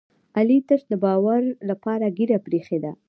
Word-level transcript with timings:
علي 0.37 0.57
تش 0.67 0.81
د 0.91 0.93
باور 1.03 1.41
لپاره 1.69 2.05
ږېره 2.17 2.37
پرې 2.45 2.57
ایښې 2.59 2.77
ده. 2.83 2.91